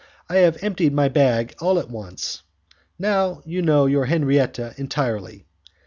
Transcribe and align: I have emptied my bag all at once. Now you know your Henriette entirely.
I 0.29 0.37
have 0.37 0.57
emptied 0.63 0.93
my 0.95 1.09
bag 1.09 1.53
all 1.59 1.77
at 1.77 1.91
once. 1.91 2.41
Now 2.97 3.43
you 3.45 3.61
know 3.61 3.85
your 3.85 4.05
Henriette 4.05 4.57
entirely. 4.57 5.45